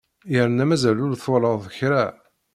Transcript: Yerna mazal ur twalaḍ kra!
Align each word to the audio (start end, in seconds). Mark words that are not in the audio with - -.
Yerna 0.33 0.65
mazal 0.69 0.97
ur 1.05 1.13
twalaḍ 1.15 1.63
kra! 1.77 2.05